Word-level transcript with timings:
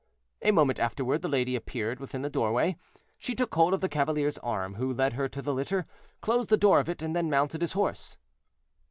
A 0.41 0.49
moment 0.49 0.79
afterward 0.79 1.21
the 1.21 1.27
lady 1.29 1.55
appeared 1.55 1.99
within 1.99 2.23
the 2.23 2.29
doorway. 2.31 2.75
She 3.19 3.35
took 3.35 3.53
hold 3.53 3.75
of 3.75 3.81
the 3.81 3.87
cavalier's 3.87 4.39
arm, 4.39 4.73
who 4.73 4.91
led 4.95 5.13
her 5.13 5.29
to 5.29 5.43
the 5.43 5.53
litter, 5.53 5.85
closed 6.21 6.49
the 6.49 6.57
door 6.57 6.79
of 6.79 6.89
it, 6.89 7.03
and 7.03 7.15
then 7.15 7.29
mounted 7.29 7.61
his 7.61 7.73
horse. 7.73 8.17